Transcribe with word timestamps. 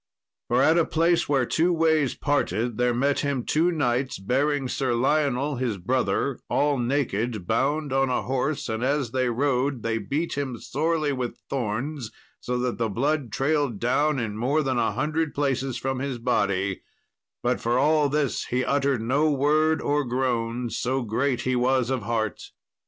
For 0.47 0.63
at 0.63 0.79
a 0.79 0.85
place 0.85 1.29
where 1.29 1.45
two 1.45 1.71
ways 1.71 2.15
parted, 2.15 2.77
there 2.79 2.91
met 2.91 3.19
him 3.19 3.45
two 3.45 3.71
knights, 3.71 4.17
bearing 4.17 4.67
Sir 4.67 4.95
Lionel, 4.95 5.57
his 5.57 5.77
brother, 5.77 6.39
all 6.49 6.79
naked, 6.79 7.45
bound 7.45 7.93
on 7.93 8.09
a 8.09 8.23
horse, 8.23 8.67
and 8.67 8.83
as 8.83 9.11
they 9.11 9.29
rode, 9.29 9.83
they 9.83 9.99
beat 9.99 10.35
him 10.35 10.57
sorely 10.57 11.13
with 11.13 11.37
thorns, 11.51 12.09
so 12.39 12.57
that 12.57 12.79
the 12.79 12.89
blood 12.89 13.31
trailed 13.31 13.77
down 13.79 14.17
in 14.17 14.35
more 14.35 14.63
than 14.63 14.79
a 14.79 14.91
hundred 14.93 15.35
places 15.35 15.77
from 15.77 15.99
his 15.99 16.17
body; 16.17 16.81
but 17.43 17.61
for 17.61 17.77
all 17.77 18.09
this 18.09 18.45
he 18.45 18.65
uttered 18.65 19.03
no 19.03 19.29
word 19.29 19.83
or 19.83 20.03
groan, 20.03 20.71
so 20.71 21.03
great 21.03 21.41
he 21.41 21.55
was 21.55 21.91
of 21.91 22.01
heart. 22.01 22.41